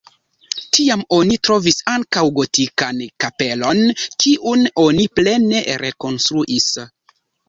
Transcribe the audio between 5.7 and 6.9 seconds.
rekonstruis.